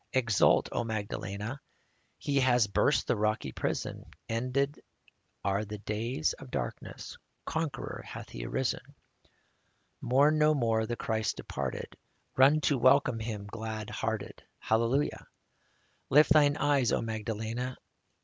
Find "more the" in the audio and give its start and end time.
10.55-10.95